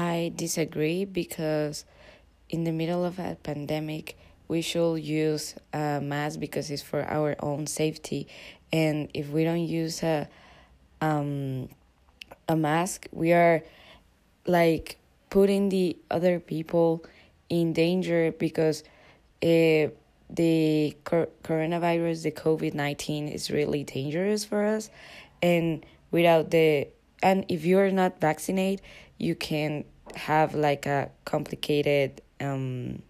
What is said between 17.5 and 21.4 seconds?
danger because uh, the cor-